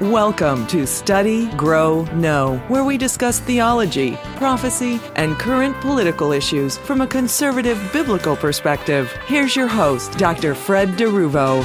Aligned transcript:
Welcome 0.00 0.68
to 0.68 0.86
Study, 0.86 1.48
Grow, 1.56 2.04
Know, 2.14 2.58
where 2.68 2.84
we 2.84 2.96
discuss 2.96 3.40
theology, 3.40 4.16
prophecy, 4.36 5.00
and 5.16 5.36
current 5.40 5.74
political 5.80 6.30
issues 6.30 6.78
from 6.78 7.00
a 7.00 7.06
conservative 7.08 7.80
biblical 7.92 8.36
perspective. 8.36 9.10
Here's 9.26 9.56
your 9.56 9.66
host, 9.66 10.16
Dr. 10.16 10.54
Fred 10.54 10.90
DeRuvo. 10.90 11.64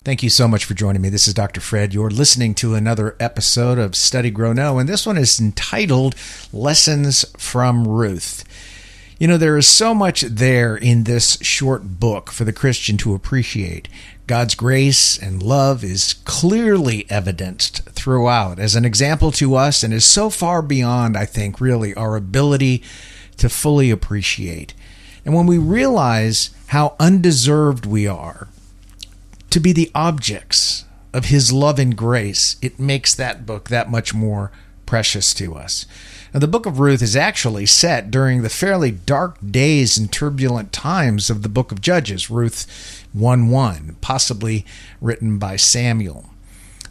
Thank 0.00 0.24
you 0.24 0.30
so 0.30 0.48
much 0.48 0.64
for 0.64 0.74
joining 0.74 1.00
me. 1.00 1.08
This 1.08 1.28
is 1.28 1.34
Dr. 1.34 1.60
Fred. 1.60 1.94
You're 1.94 2.10
listening 2.10 2.56
to 2.56 2.74
another 2.74 3.14
episode 3.20 3.78
of 3.78 3.94
Study, 3.94 4.32
Grow, 4.32 4.52
Know, 4.52 4.80
and 4.80 4.88
this 4.88 5.06
one 5.06 5.16
is 5.16 5.38
entitled 5.38 6.16
Lessons 6.52 7.24
from 7.38 7.86
Ruth. 7.86 8.42
You 9.18 9.26
know, 9.28 9.38
there 9.38 9.56
is 9.56 9.66
so 9.66 9.94
much 9.94 10.20
there 10.20 10.76
in 10.76 11.04
this 11.04 11.38
short 11.40 11.98
book 11.98 12.30
for 12.30 12.44
the 12.44 12.52
Christian 12.52 12.98
to 12.98 13.14
appreciate. 13.14 13.88
God's 14.26 14.54
grace 14.54 15.16
and 15.16 15.42
love 15.42 15.82
is 15.82 16.16
clearly 16.26 17.06
evidenced 17.08 17.88
throughout 17.88 18.58
as 18.58 18.76
an 18.76 18.84
example 18.84 19.32
to 19.32 19.54
us 19.54 19.82
and 19.82 19.94
is 19.94 20.04
so 20.04 20.28
far 20.28 20.60
beyond, 20.60 21.16
I 21.16 21.24
think, 21.24 21.62
really 21.62 21.94
our 21.94 22.14
ability 22.14 22.82
to 23.38 23.48
fully 23.48 23.90
appreciate. 23.90 24.74
And 25.24 25.34
when 25.34 25.46
we 25.46 25.56
realize 25.56 26.50
how 26.68 26.94
undeserved 27.00 27.86
we 27.86 28.06
are 28.06 28.48
to 29.48 29.60
be 29.60 29.72
the 29.72 29.90
objects 29.94 30.84
of 31.14 31.26
His 31.26 31.54
love 31.54 31.78
and 31.78 31.96
grace, 31.96 32.56
it 32.60 32.78
makes 32.78 33.14
that 33.14 33.46
book 33.46 33.70
that 33.70 33.90
much 33.90 34.12
more 34.12 34.52
precious 34.84 35.32
to 35.34 35.54
us. 35.54 35.86
Now, 36.36 36.40
the 36.40 36.48
book 36.48 36.66
of 36.66 36.80
Ruth 36.80 37.00
is 37.00 37.16
actually 37.16 37.64
set 37.64 38.10
during 38.10 38.42
the 38.42 38.50
fairly 38.50 38.90
dark 38.90 39.38
days 39.42 39.96
and 39.96 40.12
turbulent 40.12 40.70
times 40.70 41.30
of 41.30 41.40
the 41.40 41.48
book 41.48 41.72
of 41.72 41.80
Judges, 41.80 42.28
Ruth 42.28 43.06
1 43.14 43.48
1, 43.48 43.96
possibly 44.02 44.66
written 45.00 45.38
by 45.38 45.56
Samuel. 45.56 46.28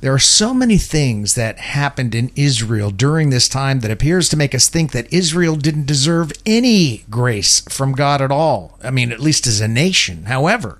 There 0.01 0.11
are 0.11 0.17
so 0.17 0.51
many 0.51 0.79
things 0.79 1.35
that 1.35 1.59
happened 1.59 2.15
in 2.15 2.31
Israel 2.35 2.89
during 2.89 3.29
this 3.29 3.47
time 3.47 3.81
that 3.81 3.91
appears 3.91 4.29
to 4.29 4.35
make 4.35 4.55
us 4.55 4.67
think 4.67 4.93
that 4.93 5.13
Israel 5.13 5.57
didn't 5.57 5.85
deserve 5.85 6.31
any 6.43 7.05
grace 7.11 7.59
from 7.69 7.91
God 7.91 8.23
at 8.23 8.31
all. 8.31 8.79
I 8.83 8.89
mean, 8.89 9.11
at 9.11 9.19
least 9.19 9.45
as 9.45 9.61
a 9.61 9.67
nation. 9.67 10.23
However, 10.23 10.79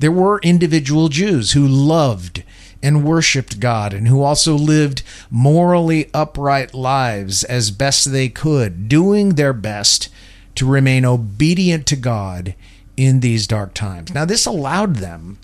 there 0.00 0.12
were 0.12 0.38
individual 0.40 1.08
Jews 1.08 1.52
who 1.52 1.66
loved 1.66 2.42
and 2.82 3.04
worshiped 3.04 3.60
God 3.60 3.92
and 3.92 4.08
who 4.08 4.22
also 4.22 4.54
lived 4.54 5.02
morally 5.30 6.10
upright 6.12 6.74
lives 6.74 7.44
as 7.44 7.70
best 7.70 8.12
they 8.12 8.28
could, 8.28 8.88
doing 8.88 9.30
their 9.30 9.52
best 9.52 10.08
to 10.54 10.66
remain 10.66 11.04
obedient 11.04 11.86
to 11.86 11.96
God 11.96 12.54
in 12.96 13.20
these 13.20 13.46
dark 13.46 13.74
times. 13.74 14.14
Now, 14.14 14.24
this 14.24 14.46
allowed 14.46 14.96
them 14.96 15.38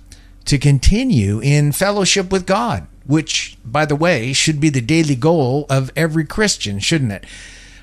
to 0.45 0.59
continue 0.59 1.41
in 1.41 1.73
fellowship 1.73 2.33
with 2.33 2.47
God, 2.47 2.87
which, 3.07 3.59
by 3.65 3.85
the 3.85 3.97
way, 3.97 4.33
should 4.33 4.61
be 4.61 4.71
the 4.71 4.81
daily 4.81 5.15
goal 5.15 5.67
of 5.69 5.91
every 5.95 6.25
Christian, 6.25 6.79
shouldn't 6.79 7.13
it? 7.13 7.25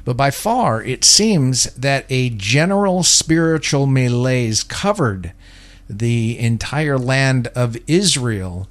But 0.05 0.17
by 0.17 0.31
far, 0.31 0.81
it 0.81 1.03
seems 1.03 1.65
that 1.75 2.05
a 2.09 2.31
general 2.31 3.03
spiritual 3.03 3.85
malaise 3.85 4.63
covered 4.63 5.33
the 5.89 6.37
entire 6.39 6.97
land 6.97 7.47
of 7.47 7.77
Israel 7.87 8.67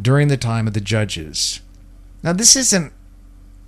during 0.00 0.28
the 0.28 0.36
time 0.36 0.66
of 0.66 0.74
the 0.74 0.80
judges. 0.80 1.60
Now, 2.22 2.32
this 2.32 2.56
isn't 2.56 2.92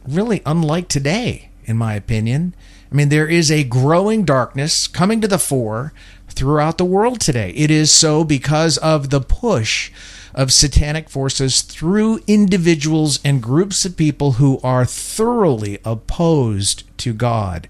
really 0.07 0.43
unlike 0.45 0.89
today, 0.89 1.51
in 1.65 1.77
my 1.77 1.95
opinion. 1.95 2.55
I 2.91 2.95
mean, 2.95 3.09
there 3.09 3.29
is 3.29 3.51
a 3.51 3.65
growing 3.65 4.25
darkness 4.25 4.87
coming 4.87 5.21
to 5.21 5.29
the 5.29 5.39
fore 5.39 5.93
throughout 6.29 6.79
the 6.79 6.85
world 6.85 7.21
today. 7.21 7.51
It 7.51 7.71
is 7.71 7.91
so 7.91 8.25
because 8.25 8.79
of 8.79 9.11
the 9.11 9.21
push 9.21 9.91
of 10.35 10.53
satanic 10.53 11.09
forces 11.09 11.63
through 11.63 12.21
individuals 12.27 13.21
and 13.25 13.43
groups 13.43 13.85
of 13.85 13.97
people 13.97 14.33
who 14.33 14.59
are 14.63 14.85
thoroughly 14.85 15.79
opposed 15.85 16.85
to 16.99 17.13
God. 17.13 17.69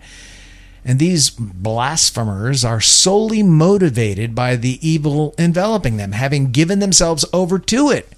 And 0.84 0.98
these 0.98 1.30
blasphemers 1.30 2.64
are 2.64 2.80
solely 2.80 3.42
motivated 3.42 4.34
by 4.34 4.56
the 4.56 4.78
evil 4.86 5.34
enveloping 5.38 5.96
them, 5.96 6.12
having 6.12 6.50
given 6.50 6.80
themselves 6.80 7.24
over 7.32 7.58
to 7.58 7.90
it. 7.90 8.12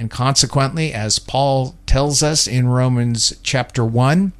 And 0.00 0.10
consequently, 0.10 0.94
as 0.94 1.18
Paul 1.18 1.74
tells 1.84 2.22
us 2.22 2.46
in 2.46 2.68
Romans 2.68 3.34
chapter 3.42 3.84
1, 3.84 4.32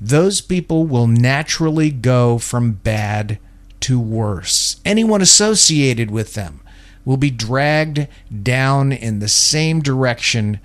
those 0.00 0.40
people 0.40 0.86
will 0.86 1.06
naturally 1.06 1.90
go 1.90 2.38
from 2.38 2.72
bad 2.72 3.38
to 3.80 4.00
worse. 4.00 4.80
Anyone 4.82 5.20
associated 5.20 6.10
with 6.10 6.32
them 6.32 6.62
will 7.04 7.18
be 7.18 7.30
dragged 7.30 8.08
down 8.42 8.90
in 8.90 9.18
the 9.18 9.28
same 9.28 9.82
direction 9.82 10.60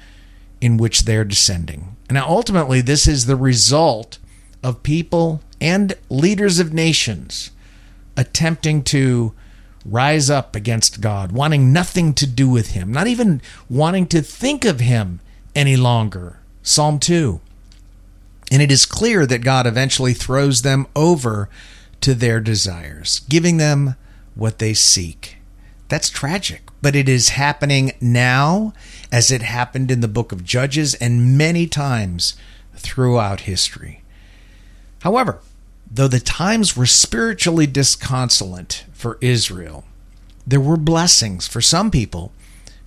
in 0.62 0.78
which 0.78 1.04
they're 1.04 1.26
descending. 1.26 1.98
And 2.08 2.16
Now, 2.16 2.30
ultimately, 2.30 2.80
this 2.80 3.10
is 3.10 3.26
the 3.26 3.36
result 3.36 4.18
of 4.64 4.82
people 4.82 5.42
and 5.60 5.94
leaders 6.10 6.60
of 6.60 6.72
nations 6.72 7.52
attempting 8.16 8.82
to 8.84 9.34
rise 9.86 10.30
up 10.30 10.56
against 10.56 11.02
God, 11.02 11.32
wanting 11.32 11.72
nothing 11.72 12.14
to 12.16 12.26
do 12.26 12.50
with 12.50 12.72
Him, 12.72 12.92
not 12.92 13.08
even 13.08 13.42
wanting 13.70 14.08
to 14.08 14.22
think 14.22 14.66
of 14.66 14.80
Him 14.80 15.20
any 15.54 15.78
longer. 15.78 16.40
Psalm 16.64 17.00
2. 17.00 17.40
And 18.52 18.62
it 18.62 18.72
is 18.72 18.86
clear 18.86 19.26
that 19.26 19.44
God 19.44 19.68
eventually 19.68 20.14
throws 20.14 20.62
them 20.62 20.88
over 20.96 21.50
to 22.02 22.14
their 22.14 22.40
desires, 22.40 23.22
giving 23.30 23.58
them 23.58 23.96
what 24.36 24.60
they 24.60 24.74
seek. 24.74 25.38
That's 25.88 26.10
tragic, 26.10 26.64
but 26.82 26.96
it 26.96 27.08
is 27.08 27.30
happening 27.30 27.92
now 28.02 28.74
as 29.12 29.32
it 29.32 29.44
happened 29.44 29.92
in 29.92 30.02
the 30.02 30.08
book 30.08 30.32
of 30.32 30.44
Judges 30.44 30.96
and 30.96 31.38
many 31.38 31.68
times 31.68 32.36
throughout 32.76 33.42
history. 33.42 34.02
However, 35.02 35.40
though 35.96 36.08
the 36.10 36.20
times 36.20 36.76
were 36.76 36.86
spiritually 36.86 37.66
disconsolate 37.66 38.84
for 38.92 39.18
Israel, 39.22 39.86
there 40.46 40.60
were 40.60 40.78
blessings 40.78 41.48
for 41.48 41.62
some 41.62 41.90
people 41.90 42.34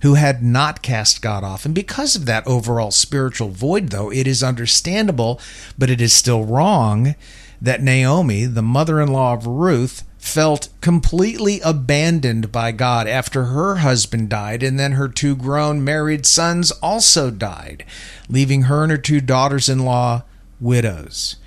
who 0.01 0.13
had 0.13 0.43
not 0.43 0.83
cast 0.83 1.21
God 1.21 1.43
off. 1.43 1.65
And 1.65 1.73
because 1.73 2.15
of 2.15 2.25
that 2.25 2.45
overall 2.45 2.91
spiritual 2.91 3.49
void, 3.49 3.89
though, 3.89 4.11
it 4.11 4.27
is 4.27 4.43
understandable, 4.43 5.41
but 5.77 5.89
it 5.89 5.99
is 5.99 6.13
still 6.13 6.45
wrong 6.45 7.15
that 7.59 7.81
Naomi, 7.81 8.45
the 8.45 8.61
mother 8.61 9.01
in 9.01 9.11
law 9.11 9.33
of 9.33 9.45
Ruth, 9.45 10.03
felt 10.19 10.69
completely 10.79 11.59
abandoned 11.61 12.51
by 12.51 12.71
God 12.71 13.07
after 13.07 13.45
her 13.45 13.77
husband 13.77 14.29
died, 14.29 14.61
and 14.61 14.79
then 14.79 14.93
her 14.93 15.07
two 15.07 15.35
grown 15.35 15.83
married 15.83 16.25
sons 16.25 16.71
also 16.71 17.31
died, 17.31 17.83
leaving 18.29 18.63
her 18.63 18.83
and 18.83 18.91
her 18.91 18.97
two 18.97 19.19
daughters 19.19 19.67
in 19.67 19.79
law 19.79 20.23
widows. 20.61 21.37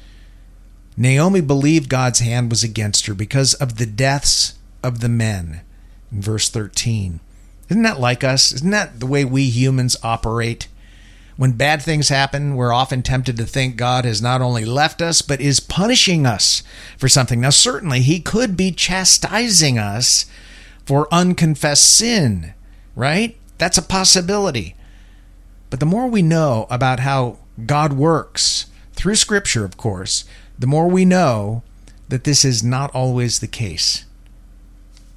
Naomi 0.97 1.41
believed 1.41 1.88
God's 1.88 2.20
hand 2.20 2.50
was 2.50 2.62
against 2.62 3.06
her 3.06 3.14
because 3.14 3.54
of 3.54 3.78
the 3.78 3.86
deaths 3.86 4.54
of 4.82 5.00
the 5.00 5.08
men. 5.08 5.62
In 6.10 6.20
verse 6.20 6.48
13. 6.48 7.20
Isn't 7.69 7.82
that 7.82 8.00
like 8.00 8.22
us? 8.22 8.53
Isn't 8.53 8.70
that 8.70 9.00
the 9.00 9.06
way 9.06 9.25
we 9.25 9.44
humans 9.44 9.97
operate? 10.03 10.69
When 11.36 11.53
bad 11.53 11.80
things 11.80 12.10
happen, 12.10 12.54
we're 12.54 12.72
often 12.72 13.03
tempted 13.03 13.38
to 13.38 13.47
think 13.47 13.76
God 13.76 14.04
has 14.04 14.20
not 14.20 14.42
only 14.42 14.66
left 14.66 15.00
us, 15.00 15.22
but 15.22 15.41
is 15.41 15.60
punishing 15.60 16.26
us 16.26 16.62
for 16.98 17.09
something. 17.09 17.41
Now, 17.41 17.50
certainly, 17.50 18.00
He 18.00 18.20
could 18.20 18.56
be 18.56 18.70
chastising 18.70 19.78
us 19.78 20.26
for 20.84 21.12
unconfessed 21.12 21.88
sin, 21.88 22.53
right? 22.94 23.38
That's 23.56 23.78
a 23.78 23.82
possibility. 23.82 24.76
But 25.70 25.80
the 25.80 25.86
more 25.86 26.06
we 26.06 26.20
know 26.20 26.66
about 26.69 27.00
how 27.00 27.38
God 27.64 27.94
works, 27.94 28.66
through 28.92 29.14
Scripture, 29.14 29.64
of 29.64 29.78
course, 29.78 30.26
the 30.62 30.68
more 30.68 30.86
we 30.86 31.04
know 31.04 31.64
that 32.08 32.22
this 32.22 32.44
is 32.44 32.62
not 32.62 32.94
always 32.94 33.40
the 33.40 33.48
case. 33.48 34.04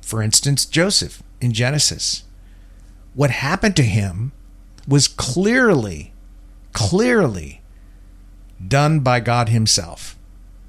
For 0.01 0.23
instance, 0.23 0.65
Joseph 0.65 1.21
in 1.39 1.53
Genesis. 1.53 2.23
What 3.13 3.29
happened 3.29 3.75
to 3.75 3.83
him 3.83 4.31
was 4.87 5.07
clearly, 5.07 6.13
clearly 6.73 7.61
done 8.67 9.01
by 9.01 9.19
God 9.19 9.49
Himself. 9.49 10.17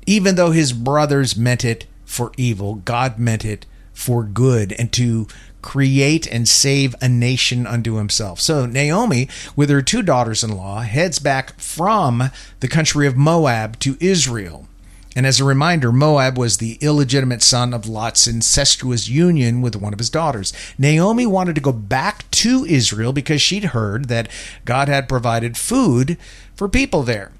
Even 0.04 0.34
though 0.34 0.50
his 0.50 0.74
brothers 0.74 1.38
meant 1.38 1.64
it 1.64 1.86
for 2.04 2.30
evil, 2.36 2.74
God 2.74 3.18
meant 3.18 3.46
it 3.46 3.64
for 3.94 4.24
good 4.24 4.74
and 4.74 4.92
to 4.92 5.26
create 5.66 6.28
and 6.28 6.46
save 6.46 6.94
a 7.02 7.08
nation 7.08 7.66
unto 7.66 7.96
himself. 7.96 8.40
So 8.40 8.66
Naomi, 8.66 9.28
with 9.56 9.68
her 9.68 9.82
two 9.82 10.00
daughters 10.00 10.44
in 10.44 10.56
law, 10.56 10.82
heads 10.82 11.18
back 11.18 11.58
from 11.58 12.30
the 12.60 12.68
country 12.68 13.08
of 13.08 13.16
Moab 13.16 13.80
to 13.80 13.96
Israel. 13.98 14.68
And 15.16 15.26
as 15.26 15.40
a 15.40 15.44
reminder, 15.44 15.90
Moab 15.90 16.38
was 16.38 16.58
the 16.58 16.78
illegitimate 16.80 17.42
son 17.42 17.74
of 17.74 17.88
Lot's 17.88 18.28
incestuous 18.28 19.08
union 19.08 19.60
with 19.60 19.74
one 19.74 19.92
of 19.92 19.98
his 19.98 20.08
daughters. 20.08 20.52
Naomi 20.78 21.26
wanted 21.26 21.56
to 21.56 21.60
go 21.60 21.72
back 21.72 22.30
to 22.30 22.64
Israel 22.64 23.12
because 23.12 23.42
she'd 23.42 23.64
heard 23.64 24.06
that 24.06 24.28
God 24.64 24.86
had 24.86 25.08
provided 25.08 25.56
food 25.56 26.16
for 26.54 26.68
people 26.68 27.02
there. 27.02 27.32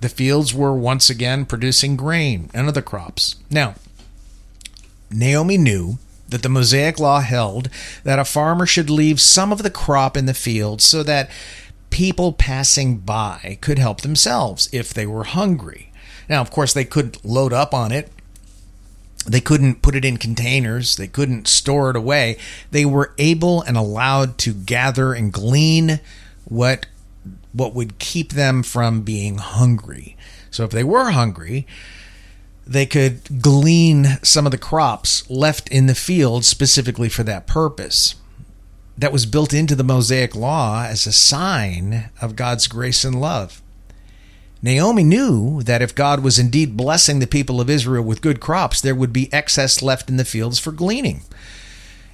The 0.00 0.08
fields 0.08 0.54
were 0.54 0.74
once 0.74 1.10
again 1.10 1.44
producing 1.44 1.94
grain 1.96 2.48
and 2.54 2.68
other 2.68 2.80
crops. 2.80 3.36
Now, 3.50 3.74
Naomi 5.10 5.58
knew 5.58 5.98
that 6.28 6.42
the 6.42 6.48
Mosaic 6.48 6.98
law 6.98 7.20
held 7.20 7.68
that 8.04 8.18
a 8.18 8.24
farmer 8.24 8.66
should 8.66 8.90
leave 8.90 9.20
some 9.20 9.52
of 9.52 9.62
the 9.62 9.70
crop 9.70 10.16
in 10.16 10.26
the 10.26 10.34
field 10.34 10.82
so 10.82 11.02
that 11.02 11.30
people 11.90 12.32
passing 12.32 12.98
by 12.98 13.58
could 13.60 13.78
help 13.78 14.00
themselves 14.00 14.68
if 14.72 14.92
they 14.92 15.06
were 15.06 15.24
hungry. 15.24 15.92
Now, 16.28 16.40
of 16.40 16.50
course, 16.50 16.72
they 16.72 16.84
couldn't 16.84 17.24
load 17.24 17.52
up 17.52 17.72
on 17.72 17.92
it. 17.92 18.10
They 19.26 19.40
couldn't 19.40 19.82
put 19.82 19.94
it 19.96 20.04
in 20.04 20.18
containers. 20.18 20.96
They 20.96 21.08
couldn't 21.08 21.48
store 21.48 21.90
it 21.90 21.96
away. 21.96 22.38
They 22.70 22.84
were 22.84 23.12
able 23.18 23.62
and 23.62 23.76
allowed 23.76 24.38
to 24.38 24.52
gather 24.52 25.12
and 25.14 25.32
glean 25.32 26.00
what 26.44 26.86
what 27.52 27.74
would 27.74 27.98
keep 27.98 28.32
them 28.32 28.62
from 28.62 29.00
being 29.00 29.38
hungry. 29.38 30.16
So 30.50 30.64
if 30.64 30.70
they 30.70 30.84
were 30.84 31.10
hungry, 31.10 31.66
they 32.66 32.86
could 32.86 33.40
glean 33.40 34.18
some 34.22 34.44
of 34.44 34.52
the 34.52 34.58
crops 34.58 35.28
left 35.30 35.68
in 35.68 35.86
the 35.86 35.94
field 35.94 36.44
specifically 36.44 37.08
for 37.08 37.22
that 37.22 37.46
purpose. 37.46 38.16
That 38.98 39.12
was 39.12 39.26
built 39.26 39.52
into 39.52 39.74
the 39.74 39.84
Mosaic 39.84 40.34
law 40.34 40.84
as 40.84 41.06
a 41.06 41.12
sign 41.12 42.10
of 42.20 42.34
God's 42.34 42.66
grace 42.66 43.04
and 43.04 43.20
love. 43.20 43.62
Naomi 44.62 45.04
knew 45.04 45.62
that 45.62 45.82
if 45.82 45.94
God 45.94 46.24
was 46.24 46.38
indeed 46.38 46.76
blessing 46.76 47.18
the 47.18 47.26
people 47.26 47.60
of 47.60 47.70
Israel 47.70 48.02
with 48.02 48.22
good 48.22 48.40
crops, 48.40 48.80
there 48.80 48.94
would 48.94 49.12
be 49.12 49.32
excess 49.32 49.82
left 49.82 50.08
in 50.08 50.16
the 50.16 50.24
fields 50.24 50.58
for 50.58 50.72
gleaning. 50.72 51.22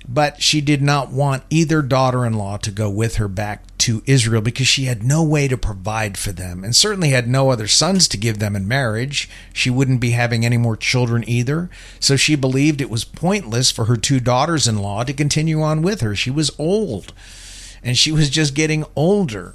But 0.08 0.42
she 0.42 0.60
did 0.60 0.82
not 0.82 1.12
want 1.12 1.44
either 1.48 1.80
daughter 1.80 2.26
in 2.26 2.34
law 2.34 2.56
to 2.58 2.70
go 2.72 2.90
with 2.90 3.14
her 3.14 3.28
back 3.28 3.62
to 3.82 4.02
Israel 4.06 4.40
because 4.40 4.68
she 4.68 4.84
had 4.84 5.02
no 5.02 5.24
way 5.24 5.48
to 5.48 5.56
provide 5.56 6.16
for 6.16 6.30
them 6.30 6.62
and 6.62 6.74
certainly 6.74 7.10
had 7.10 7.26
no 7.26 7.50
other 7.50 7.66
sons 7.66 8.06
to 8.08 8.16
give 8.16 8.38
them 8.38 8.54
in 8.54 8.68
marriage. 8.68 9.28
She 9.52 9.70
wouldn't 9.70 10.00
be 10.00 10.10
having 10.10 10.44
any 10.44 10.56
more 10.56 10.76
children 10.76 11.24
either. 11.26 11.68
So 11.98 12.14
she 12.14 12.36
believed 12.36 12.80
it 12.80 12.90
was 12.90 13.04
pointless 13.04 13.72
for 13.72 13.86
her 13.86 13.96
two 13.96 14.20
daughters 14.20 14.68
in 14.68 14.78
law 14.78 15.02
to 15.02 15.12
continue 15.12 15.62
on 15.62 15.82
with 15.82 16.00
her. 16.00 16.14
She 16.14 16.30
was 16.30 16.52
old 16.60 17.12
and 17.82 17.98
she 17.98 18.12
was 18.12 18.30
just 18.30 18.54
getting 18.54 18.84
older. 18.94 19.54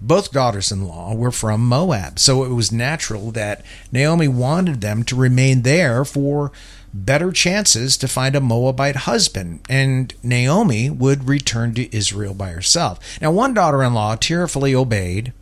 Both 0.00 0.32
daughters 0.32 0.72
in 0.72 0.86
law 0.86 1.14
were 1.14 1.30
from 1.30 1.66
Moab, 1.66 2.18
so 2.18 2.44
it 2.44 2.50
was 2.50 2.70
natural 2.72 3.30
that 3.32 3.64
Naomi 3.92 4.28
wanted 4.28 4.80
them 4.80 5.02
to 5.04 5.16
remain 5.16 5.62
there 5.62 6.04
for 6.04 6.52
better 6.94 7.32
chances 7.32 7.96
to 7.98 8.08
find 8.08 8.34
a 8.34 8.40
Moabite 8.40 8.96
husband, 8.96 9.60
and 9.68 10.14
Naomi 10.22 10.90
would 10.90 11.28
return 11.28 11.74
to 11.74 11.94
Israel 11.94 12.34
by 12.34 12.50
herself. 12.50 13.20
Now, 13.20 13.30
one 13.30 13.54
daughter 13.54 13.82
in 13.82 13.94
law 13.94 14.16
tearfully 14.16 14.74
obeyed 14.74 15.32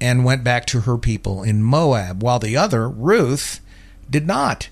and 0.00 0.24
went 0.24 0.44
back 0.44 0.66
to 0.66 0.80
her 0.82 0.96
people 0.96 1.42
in 1.42 1.62
Moab, 1.62 2.22
while 2.22 2.38
the 2.38 2.56
other, 2.56 2.88
Ruth, 2.88 3.60
did 4.08 4.26
not. 4.26 4.68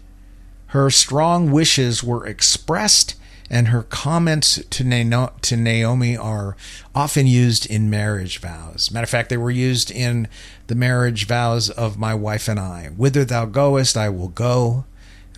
Her 0.69 0.91
strong 0.91 1.50
wishes 1.50 2.03
were 2.03 2.26
expressed 2.26 3.14
and 3.50 3.69
her 3.69 3.82
comments 3.82 4.62
to, 4.71 4.85
Naomi 4.85 6.17
are 6.17 6.56
often 6.94 7.26
used 7.26 7.67
in 7.67 7.91
marriage 7.91 8.38
vows. 8.38 8.91
Matter 8.91 9.05
of 9.05 9.11
fact, 9.11 9.31
they 9.31 9.37
were 9.37 9.50
used 9.50 9.91
in 9.91 10.29
the 10.67 10.75
marriage 10.75 11.26
vows 11.26 11.71
of 11.71 11.99
my 11.99 12.14
wife 12.14 12.49
and 12.49 12.61
I. 12.61 12.91
Whither 12.97 13.25
thou 13.25 13.47
goest, 13.47 13.97
I 13.97 14.11
will 14.11 14.29
go, 14.29 14.85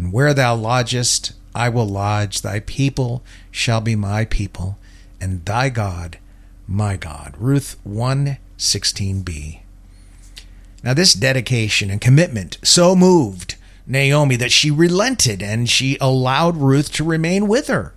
and 0.00 0.14
where 0.14 0.32
thou 0.32 0.54
lodgest, 0.54 1.32
I 1.54 1.68
will 1.68 1.86
lodge. 1.86 2.40
Thy 2.40 2.60
people 2.60 3.22
shall 3.50 3.82
be 3.82 3.94
my 3.94 4.24
people, 4.24 4.78
and 5.20 5.44
thy 5.44 5.68
God 5.68 6.18
my 6.66 6.96
God. 6.96 7.34
Ruth 7.36 7.76
1 7.84 8.38
16b. 8.56 9.60
Now, 10.82 10.94
this 10.94 11.12
dedication 11.12 11.90
and 11.90 12.00
commitment 12.00 12.56
so 12.62 12.96
moved 12.96 13.56
Naomi 13.86 14.36
that 14.36 14.52
she 14.52 14.70
relented 14.70 15.42
and 15.42 15.68
she 15.68 15.98
allowed 16.00 16.56
Ruth 16.56 16.90
to 16.92 17.04
remain 17.04 17.46
with 17.46 17.66
her. 17.68 17.92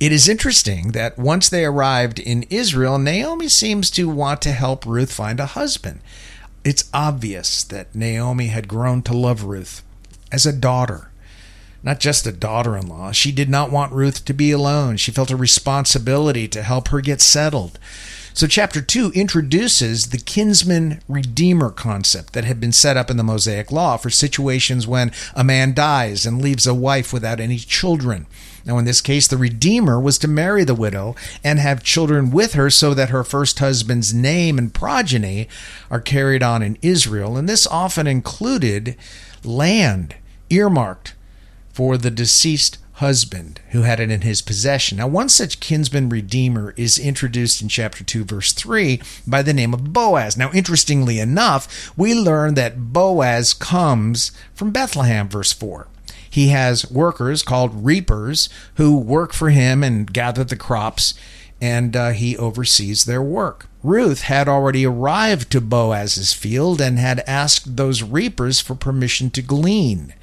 It 0.00 0.10
is 0.10 0.28
interesting 0.28 0.90
that 0.90 1.18
once 1.18 1.48
they 1.48 1.64
arrived 1.64 2.18
in 2.18 2.46
Israel, 2.50 2.98
Naomi 2.98 3.48
seems 3.48 3.92
to 3.92 4.08
want 4.08 4.42
to 4.42 4.50
help 4.50 4.84
Ruth 4.84 5.12
find 5.12 5.38
a 5.38 5.46
husband. 5.46 6.00
It's 6.64 6.90
obvious 6.92 7.62
that 7.62 7.94
Naomi 7.94 8.48
had 8.48 8.66
grown 8.66 9.02
to 9.02 9.16
love 9.16 9.44
Ruth 9.44 9.84
as 10.32 10.44
a 10.44 10.52
daughter, 10.52 11.12
not 11.82 12.00
just 12.00 12.26
a 12.26 12.32
daughter 12.32 12.76
in 12.76 12.88
law. 12.88 13.12
She 13.12 13.32
did 13.32 13.48
not 13.48 13.70
want 13.70 13.92
Ruth 13.92 14.24
to 14.24 14.32
be 14.32 14.50
alone. 14.50 14.96
She 14.96 15.12
felt 15.12 15.30
a 15.30 15.36
responsibility 15.36 16.48
to 16.48 16.62
help 16.62 16.88
her 16.88 17.00
get 17.00 17.20
settled. 17.20 17.78
So, 18.34 18.46
chapter 18.46 18.80
2 18.80 19.10
introduces 19.16 20.10
the 20.10 20.18
kinsman 20.18 21.00
redeemer 21.08 21.70
concept 21.70 22.34
that 22.34 22.44
had 22.44 22.60
been 22.60 22.70
set 22.70 22.96
up 22.96 23.10
in 23.10 23.16
the 23.16 23.24
Mosaic 23.24 23.72
Law 23.72 23.96
for 23.96 24.10
situations 24.10 24.86
when 24.86 25.10
a 25.34 25.42
man 25.42 25.74
dies 25.74 26.24
and 26.24 26.40
leaves 26.40 26.64
a 26.64 26.72
wife 26.72 27.12
without 27.12 27.40
any 27.40 27.58
children. 27.58 28.26
Now, 28.64 28.78
in 28.78 28.84
this 28.84 29.00
case, 29.00 29.26
the 29.26 29.38
Redeemer 29.38 29.98
was 29.98 30.18
to 30.18 30.28
marry 30.28 30.62
the 30.62 30.74
widow 30.74 31.16
and 31.42 31.58
have 31.58 31.82
children 31.82 32.30
with 32.30 32.52
her 32.52 32.68
so 32.70 32.92
that 32.94 33.08
her 33.08 33.24
first 33.24 33.58
husband's 33.58 34.12
name 34.12 34.58
and 34.58 34.74
progeny 34.74 35.48
are 35.90 36.00
carried 36.00 36.42
on 36.42 36.62
in 36.62 36.76
Israel. 36.82 37.36
And 37.36 37.48
this 37.48 37.66
often 37.66 38.06
included 38.06 38.94
land 39.42 40.16
earmarked 40.50 41.14
for 41.78 41.96
the 41.96 42.10
deceased 42.10 42.76
husband 42.94 43.60
who 43.70 43.82
had 43.82 44.00
it 44.00 44.10
in 44.10 44.22
his 44.22 44.42
possession. 44.42 44.98
Now, 44.98 45.06
one 45.06 45.28
such 45.28 45.60
kinsman 45.60 46.08
redeemer 46.08 46.74
is 46.76 46.98
introduced 46.98 47.62
in 47.62 47.68
chapter 47.68 48.02
2, 48.02 48.24
verse 48.24 48.52
3 48.52 49.00
by 49.28 49.42
the 49.42 49.52
name 49.52 49.72
of 49.72 49.92
Boaz. 49.92 50.36
Now, 50.36 50.50
interestingly 50.52 51.20
enough, 51.20 51.96
we 51.96 52.14
learn 52.14 52.54
that 52.54 52.92
Boaz 52.92 53.54
comes 53.54 54.32
from 54.54 54.72
Bethlehem, 54.72 55.28
verse 55.28 55.52
4. 55.52 55.86
He 56.28 56.48
has 56.48 56.90
workers 56.90 57.44
called 57.44 57.84
reapers 57.84 58.48
who 58.74 58.98
work 58.98 59.32
for 59.32 59.50
him 59.50 59.84
and 59.84 60.12
gather 60.12 60.42
the 60.42 60.56
crops, 60.56 61.14
and 61.60 61.94
uh, 61.94 62.10
he 62.10 62.36
oversees 62.36 63.04
their 63.04 63.22
work. 63.22 63.68
Ruth 63.84 64.22
had 64.22 64.48
already 64.48 64.84
arrived 64.84 65.52
to 65.52 65.60
Boaz's 65.60 66.32
field 66.32 66.80
and 66.80 66.98
had 66.98 67.20
asked 67.20 67.76
those 67.76 68.02
reapers 68.02 68.58
for 68.58 68.74
permission 68.74 69.30
to 69.30 69.42
glean. 69.42 70.14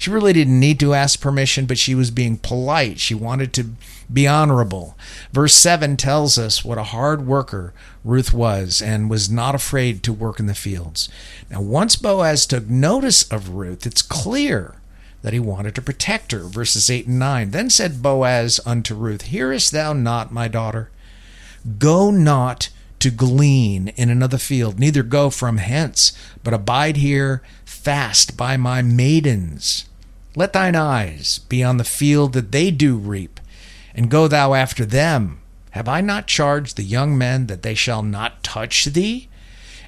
She 0.00 0.08
really 0.08 0.32
didn't 0.32 0.58
need 0.58 0.80
to 0.80 0.94
ask 0.94 1.20
permission, 1.20 1.66
but 1.66 1.76
she 1.76 1.94
was 1.94 2.10
being 2.10 2.38
polite. 2.38 2.98
She 2.98 3.14
wanted 3.14 3.52
to 3.52 3.72
be 4.10 4.26
honorable. 4.26 4.96
Verse 5.30 5.52
7 5.52 5.98
tells 5.98 6.38
us 6.38 6.64
what 6.64 6.78
a 6.78 6.84
hard 6.84 7.26
worker 7.26 7.74
Ruth 8.02 8.32
was 8.32 8.80
and 8.80 9.10
was 9.10 9.28
not 9.28 9.54
afraid 9.54 10.02
to 10.04 10.12
work 10.14 10.40
in 10.40 10.46
the 10.46 10.54
fields. 10.54 11.10
Now, 11.50 11.60
once 11.60 11.96
Boaz 11.96 12.46
took 12.46 12.66
notice 12.66 13.30
of 13.30 13.50
Ruth, 13.50 13.86
it's 13.86 14.00
clear 14.00 14.76
that 15.20 15.34
he 15.34 15.38
wanted 15.38 15.74
to 15.74 15.82
protect 15.82 16.32
her. 16.32 16.44
Verses 16.44 16.88
8 16.88 17.06
and 17.06 17.18
9. 17.18 17.50
Then 17.50 17.68
said 17.68 18.00
Boaz 18.00 18.58
unto 18.64 18.94
Ruth, 18.94 19.24
Hearest 19.24 19.70
thou 19.70 19.92
not, 19.92 20.32
my 20.32 20.48
daughter? 20.48 20.88
Go 21.78 22.10
not 22.10 22.70
to 23.00 23.10
glean 23.10 23.88
in 23.96 24.08
another 24.08 24.38
field, 24.38 24.78
neither 24.78 25.02
go 25.02 25.28
from 25.28 25.58
hence, 25.58 26.14
but 26.42 26.54
abide 26.54 26.96
here 26.96 27.42
fast 27.66 28.38
by 28.38 28.56
my 28.56 28.80
maidens. 28.80 29.84
Let 30.36 30.52
thine 30.52 30.76
eyes 30.76 31.40
be 31.48 31.62
on 31.62 31.76
the 31.76 31.84
field 31.84 32.32
that 32.34 32.52
they 32.52 32.70
do 32.70 32.96
reap, 32.96 33.40
and 33.94 34.10
go 34.10 34.28
thou 34.28 34.54
after 34.54 34.84
them. 34.84 35.40
Have 35.70 35.88
I 35.88 36.00
not 36.00 36.26
charged 36.26 36.76
the 36.76 36.82
young 36.82 37.16
men 37.16 37.46
that 37.46 37.62
they 37.62 37.74
shall 37.74 38.02
not 38.02 38.42
touch 38.42 38.86
thee? 38.86 39.28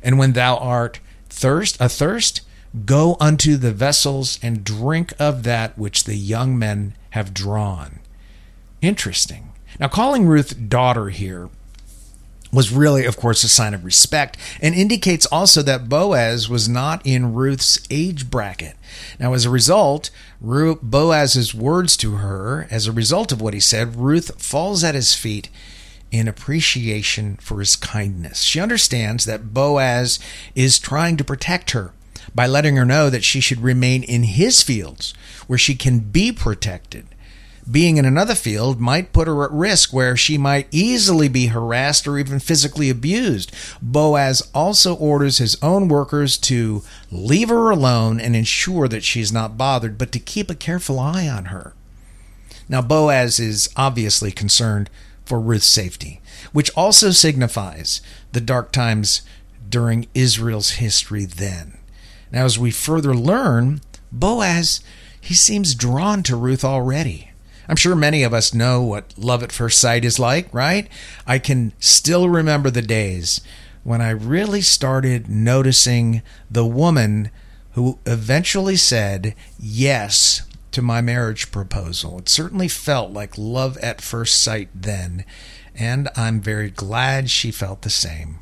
And 0.03 0.19
when 0.19 0.33
thou 0.33 0.57
art 0.57 1.01
thirst 1.29 1.81
athirst, 1.81 2.43
Go 2.87 3.19
unto 3.21 3.57
the 3.57 3.73
vessels 3.73 4.39
and 4.43 4.65
drink 4.65 5.13
of 5.19 5.43
that 5.43 5.77
which 5.77 6.05
the 6.05 6.15
young 6.17 6.59
men 6.59 6.95
have 7.11 7.35
drawn. 7.35 8.01
Interesting. 8.81 9.53
Now, 9.79 9.89
calling 9.89 10.25
Ruth 10.27 10.71
daughter 10.71 11.11
here 11.11 11.51
was 12.53 12.71
really, 12.71 13.07
of 13.07 13.17
course, 13.17 13.43
a 13.43 13.49
sign 13.49 13.73
of 13.73 13.85
respect 13.85 14.37
and 14.61 14.75
indicates 14.75 15.27
also 15.27 15.63
that 15.63 15.89
Boaz 15.89 16.49
was 16.49 16.69
not 16.69 17.01
in 17.05 17.33
Ruth's 17.33 17.81
age 17.91 18.31
bracket. 18.31 18.77
Now, 19.19 19.33
as 19.33 19.47
a 19.47 19.51
result, 19.51 20.11
Boaz's 20.41 21.55
words 21.55 21.97
to 21.97 22.17
her, 22.17 22.69
as 22.71 22.87
a 22.87 22.93
result 22.93 23.33
of 23.33 23.41
what 23.41 23.55
he 23.55 23.61
said, 23.61 23.97
Ruth 23.97 24.41
falls 24.43 24.85
at 24.85 24.95
his 24.95 25.15
feet 25.15 25.49
in 26.11 26.29
appreciation 26.29 27.37
for 27.37 27.59
his 27.59 27.75
kindness. 27.75 28.43
She 28.43 28.61
understands 28.61 29.25
that 29.25 29.55
Boaz 29.55 30.19
is 30.55 30.79
trying 30.79 31.17
to 31.17 31.25
protect 31.25 31.71
her 31.71 31.93
by 32.35 32.47
letting 32.47 32.77
her 32.77 32.85
know 32.85 33.09
that 33.09 33.25
she 33.25 33.41
should 33.41 33.61
remain 33.63 34.03
in 34.03 34.25
his 34.25 34.63
fields 34.63 35.15
where 35.47 35.59
she 35.59 35.75
can 35.75 36.01
be 36.01 36.31
protected. 36.31 37.07
Being 37.71 37.97
in 37.97 38.05
another 38.05 38.35
field 38.35 38.81
might 38.81 39.13
put 39.13 39.29
her 39.29 39.45
at 39.45 39.53
risk 39.53 39.93
where 39.93 40.17
she 40.17 40.37
might 40.37 40.67
easily 40.73 41.29
be 41.29 41.47
harassed 41.47 42.09
or 42.09 42.19
even 42.19 42.41
physically 42.41 42.91
abused. 42.91 43.53
Boaz 43.81 44.43
also 44.53 44.97
orders 44.97 45.39
his 45.39 45.57
own 45.63 45.87
workers 45.87 46.37
to 46.39 46.83
leave 47.11 47.51
her 47.51 47.71
alone 47.71 48.21
and 48.21 48.35
ensure 48.35 48.89
that 48.89 49.05
she's 49.05 49.33
not 49.33 49.57
bothered, 49.57 49.97
but 49.97 50.11
to 50.13 50.19
keep 50.19 50.51
a 50.51 50.57
careful 50.57 50.99
eye 50.99 51.29
on 51.29 51.47
her. 51.47 51.73
Now, 52.69 52.83
Boaz 52.83 53.39
is 53.39 53.71
obviously 53.77 54.33
concerned 54.33 54.91
for 55.25 55.39
Ruth's 55.39 55.67
safety, 55.67 56.21
which 56.53 56.71
also 56.77 57.11
signifies 57.13 58.01
the 58.33 58.41
dark 58.41 58.73
times 58.73 59.23
during 59.69 60.09
Israel's 60.15 60.73
history 60.73 61.27
then. 61.27 61.79
Now, 62.33 62.45
as 62.45 62.59
we 62.59 62.73
further 62.73 63.15
learn, 63.15 63.83
Boaz, 64.11 64.81
he 65.21 65.35
seems 65.35 65.77
drawn 65.77 66.25
to 66.25 66.35
Ruth 66.35 66.65
already. 66.65 67.32
I'm 67.73 67.77
sure 67.77 67.97
many 67.97 68.23
of 68.23 68.35
us 68.35 68.53
know 68.53 68.83
what 68.83 69.15
love 69.17 69.43
at 69.43 69.51
first 69.51 69.81
sight 69.81 70.05
is 70.05 70.19
like, 70.19 70.53
right? 70.53 70.89
I 71.27 71.39
can 71.39 71.73
still 71.81 72.29
remember 72.29 72.69
the 72.69 72.83
days 72.83 73.41
when 73.83 74.03
I 74.03 74.11
really 74.11 74.61
started 74.61 75.27
noticing 75.31 76.21
the 76.51 76.67
woman 76.67 77.31
who 77.71 77.99
eventually 78.05 78.77
said 78.77 79.35
yes 79.59 80.43
to 80.73 80.83
my 80.83 81.01
marriage 81.01 81.51
proposal. 81.51 82.19
It 82.19 82.29
certainly 82.29 82.69
felt 82.69 83.11
like 83.13 83.39
love 83.39 83.79
at 83.79 84.03
first 84.03 84.43
sight 84.43 84.69
then, 84.75 85.25
and 85.75 86.11
I'm 86.15 86.43
very 86.43 86.69
glad 86.69 87.31
she 87.31 87.51
felt 87.51 87.81
the 87.81 87.89
same. 87.89 88.41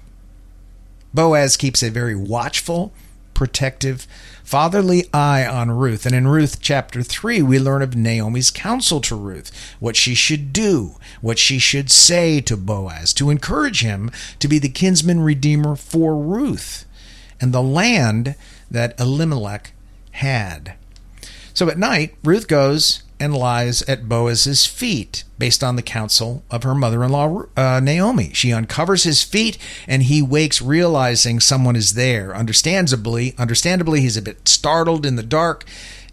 Boaz 1.15 1.57
keeps 1.57 1.85
a 1.85 1.91
very 1.91 2.17
watchful, 2.17 2.93
protective, 3.35 4.09
fatherly 4.51 5.09
eye 5.15 5.47
on 5.47 5.71
Ruth. 5.71 6.05
And 6.05 6.13
in 6.13 6.27
Ruth 6.27 6.59
chapter 6.61 7.05
3, 7.05 7.41
we 7.41 7.61
learn 7.61 7.83
of 7.83 7.95
Naomi's 7.95 8.51
counsel 8.51 9.01
to 9.03 9.15
Ruth, 9.15 9.53
what 9.79 9.95
she 9.95 10.13
should 10.13 10.53
do, 10.53 10.97
what 11.21 11.39
she 11.39 11.61
should 11.61 11.89
say 11.89 12.41
to 12.41 12.57
Boaz 12.57 13.15
to 13.15 13.31
encourage 13.31 13.83
him 13.83 14.11
to 14.41 14.49
be 14.49 14.59
the 14.59 14.69
kinsman 14.69 15.21
redeemer 15.21 15.77
for 15.77 16.17
Ruth 16.17 16.85
and 17.41 17.53
the 17.53 17.63
land 17.63 18.35
that 18.69 18.99
Elimelech 18.99 19.73
had. 20.11 20.75
So 21.55 21.69
at 21.69 21.79
night, 21.79 22.17
Ruth 22.25 22.49
goes 22.49 23.05
and 23.21 23.37
lies 23.37 23.83
at 23.83 24.09
Boaz's 24.09 24.67
feet, 24.67 25.25
based 25.39 25.63
on 25.63 25.77
the 25.77 25.83
counsel 25.83 26.43
of 26.51 26.63
her 26.63 26.75
mother 26.75 27.05
in 27.05 27.13
law, 27.13 27.45
uh, 27.57 27.79
Naomi. 27.81 28.31
She 28.33 28.53
uncovers 28.53 29.05
his 29.05 29.23
feet, 29.23 29.59
and 29.87 30.05
he 30.05 30.23
wakes 30.23 30.63
realizing 30.63 31.39
someone 31.39 31.77
is 31.77 31.95
there. 31.95 32.35
Understandably, 32.35 33.35
understandably, 33.39 34.01
he's 34.01 34.17
a 34.17 34.23
bit 34.23 34.49
startled 34.49 35.05
in 35.05 35.17
the 35.17 35.23
dark, 35.23 35.65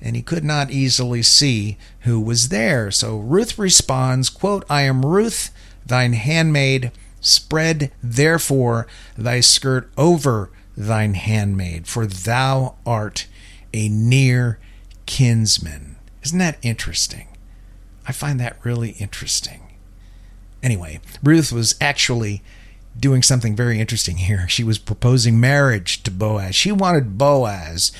and 0.01 0.15
he 0.15 0.21
could 0.21 0.43
not 0.43 0.69
easily 0.69 1.23
see 1.23 1.77
who 2.01 2.19
was 2.19 2.49
there. 2.49 2.91
So 2.91 3.17
Ruth 3.17 3.57
responds, 3.57 4.29
quote, 4.29 4.65
I 4.69 4.83
am 4.83 5.05
Ruth, 5.05 5.49
thine 5.85 6.13
handmaid. 6.13 6.91
Spread 7.19 7.91
therefore 8.03 8.85
thy 9.17 9.39
skirt 9.39 9.89
over 9.97 10.51
thine 10.77 11.15
handmaid, 11.15 11.87
for 11.87 12.05
thou 12.05 12.75
art 12.85 13.25
a 13.73 13.89
near 13.89 14.59
kinsman. 15.07 15.96
Isn't 16.27 16.39
that 16.39 16.57
interesting? 16.61 17.29
I 18.05 18.11
find 18.11 18.37
that 18.37 18.57
really 18.61 18.89
interesting. 18.99 19.61
Anyway, 20.61 20.99
Ruth 21.23 21.53
was 21.53 21.75
actually 21.79 22.43
doing 22.99 23.23
something 23.23 23.55
very 23.55 23.79
interesting 23.79 24.17
here. 24.17 24.45
She 24.49 24.61
was 24.61 24.77
proposing 24.77 25.39
marriage 25.39 26.03
to 26.03 26.11
Boaz. 26.11 26.53
She 26.53 26.69
wanted 26.69 27.17
Boaz 27.17 27.93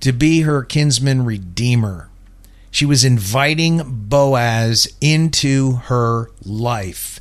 to 0.00 0.12
be 0.14 0.40
her 0.40 0.62
kinsman 0.62 1.26
redeemer. 1.26 2.08
She 2.70 2.86
was 2.86 3.04
inviting 3.04 3.82
Boaz 4.08 4.90
into 5.02 5.72
her 5.74 6.30
life 6.42 7.20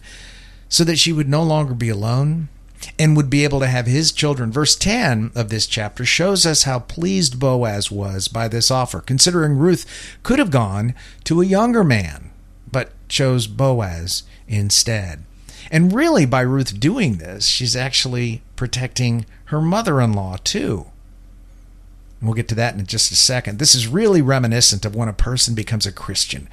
so 0.70 0.86
that 0.86 0.98
she 0.98 1.12
would 1.12 1.28
no 1.28 1.44
longer 1.44 1.74
be 1.74 1.90
alone, 1.90 2.48
and 2.98 3.16
would 3.16 3.30
be 3.30 3.44
able 3.44 3.60
to 3.60 3.68
have 3.68 3.86
his 3.86 4.12
children. 4.12 4.52
Verse 4.52 4.76
10 4.76 5.32
of 5.36 5.50
this 5.50 5.68
chapter 5.68 6.06
shows 6.06 6.46
us 6.46 6.64
how 6.64 6.80
pleased 6.80 7.40
Boaz 7.40 7.92
was 7.92 8.28
by 8.28 8.48
this 8.48 8.72
offer, 8.72 9.00
considering 9.00 9.58
Ruth 9.58 9.86
could 10.24 10.40
have 10.40 10.52
gone 10.52 10.94
to 11.26 11.42
a 11.42 11.46
younger 11.46 11.84
man, 11.84 12.32
but 12.72 12.92
chose 13.08 13.48
Boaz 13.48 14.24
instead. 14.48 15.24
And 15.72 15.94
really, 15.94 16.26
by 16.26 16.42
Ruth 16.42 16.80
doing 16.80 17.18
this, 17.18 17.46
she's 17.46 17.76
actually 17.76 18.42
protecting 18.56 19.26
her 19.46 19.62
mother 19.62 20.02
in 20.02 20.14
law, 20.14 20.38
too. 20.44 20.88
We'll 22.22 22.34
get 22.34 22.48
to 22.50 22.56
that 22.56 22.76
in 22.76 22.86
just 22.86 23.12
a 23.12 23.16
second. 23.16 23.60
This 23.60 23.76
is 23.76 23.88
really 23.88 24.22
reminiscent 24.22 24.86
of 24.86 24.96
when 24.96 25.10
a 25.10 25.14
person 25.14 25.56
becomes 25.56 25.86
a 25.86 25.92
Christian. 25.92 26.48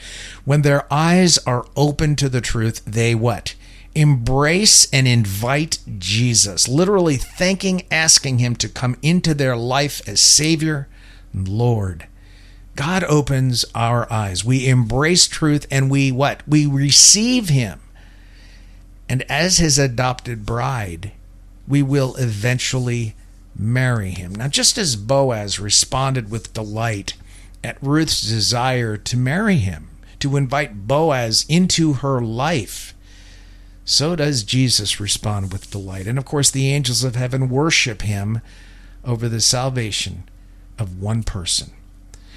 When 0.45 0.63
their 0.63 0.93
eyes 0.93 1.39
are 1.39 1.67
open 1.77 2.17
to 2.17 2.29
the 2.29 2.41
truth, 2.41 2.85
they 2.85 3.15
what? 3.15 3.55
Embrace 3.95 4.89
and 4.93 5.07
invite 5.09 5.79
Jesus, 5.99 6.69
literally 6.69 7.17
thanking, 7.17 7.83
asking 7.91 8.39
Him 8.39 8.55
to 8.57 8.69
come 8.69 8.97
into 9.03 9.35
their 9.35 9.57
life 9.57 10.01
as 10.09 10.21
Savior 10.21 10.89
and 11.33 11.49
Lord. 11.49 12.07
God 12.77 13.05
opens 13.05 13.65
our 13.75 14.11
eyes. 14.13 14.45
We 14.45 14.69
embrace 14.69 15.27
truth 15.27 15.67
and 15.71 15.91
we 15.91 16.13
what? 16.13 16.47
We 16.47 16.67
receive 16.67 17.49
Him. 17.49 17.81
And 19.09 19.23
as 19.29 19.59
His 19.59 19.79
adopted 19.79 20.47
bride, 20.47 21.13
we 21.67 21.83
will 21.83 22.15
eventually 22.17 23.15
marry 23.57 24.11
Him. 24.11 24.35
Now, 24.35 24.49
just 24.49 24.79
as 24.79 24.97
Boaz 24.97 25.59
responded 25.59 26.31
with 26.31 26.55
delight 26.55 27.15
at 27.63 27.77
Ruth's 27.83 28.23
desire 28.23 28.97
to 28.97 29.17
marry 29.17 29.57
him, 29.57 29.89
to 30.21 30.37
invite 30.37 30.87
Boaz 30.87 31.45
into 31.49 31.95
her 31.95 32.21
life, 32.21 32.95
so 33.91 34.15
does 34.15 34.45
Jesus 34.45 35.01
respond 35.01 35.53
with 35.53 35.73
delight. 35.73 36.07
And 36.07 36.17
of 36.17 36.25
course, 36.25 36.49
the 36.49 36.73
angels 36.73 37.03
of 37.03 37.17
heaven 37.17 37.49
worship 37.51 38.03
him 38.03 38.41
over 39.05 39.29
the 39.29 39.41
salvation 39.41 40.23
of 40.79 41.03
one 41.03 41.25
person. 41.25 41.73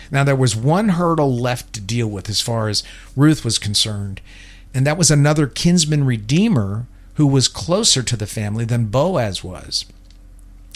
Now, 0.10 0.24
there 0.24 0.36
was 0.36 0.56
one 0.56 0.90
hurdle 0.90 1.38
left 1.38 1.72
to 1.74 1.80
deal 1.80 2.08
with 2.08 2.28
as 2.28 2.42
far 2.42 2.70
as 2.70 2.82
Ruth 3.16 3.46
was 3.46 3.60
concerned, 3.60 4.20
and 4.74 4.86
that 4.88 4.98
was 4.98 5.12
another 5.12 5.46
kinsman 5.46 6.08
redeemer 6.08 6.88
who 7.16 7.28
was 7.28 7.48
closer 7.48 8.02
to 8.02 8.18
the 8.18 8.26
family 8.26 8.66
than 8.66 8.88
Boaz 8.88 9.44
was. 9.44 9.86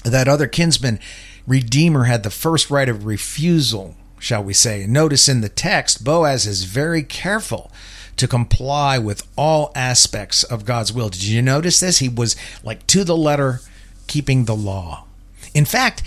That 0.05 0.27
other 0.27 0.47
kinsman 0.47 0.99
redeemer 1.47 2.03
had 2.03 2.21
the 2.21 2.29
first 2.29 2.69
right 2.69 2.87
of 2.87 3.03
refusal, 3.03 3.95
shall 4.19 4.43
we 4.43 4.53
say. 4.53 4.85
Notice 4.85 5.27
in 5.27 5.41
the 5.41 5.49
text, 5.49 6.03
Boaz 6.03 6.45
is 6.45 6.65
very 6.65 7.01
careful 7.01 7.71
to 8.17 8.27
comply 8.27 8.97
with 8.97 9.27
all 9.35 9.71
aspects 9.75 10.43
of 10.43 10.65
God's 10.65 10.91
will. 10.91 11.09
Did 11.09 11.23
you 11.23 11.41
notice 11.41 11.79
this? 11.79 11.99
He 11.99 12.09
was 12.09 12.35
like 12.63 12.85
to 12.87 13.03
the 13.03 13.17
letter 13.17 13.61
keeping 14.07 14.45
the 14.45 14.55
law. 14.55 15.05
In 15.53 15.65
fact, 15.65 16.03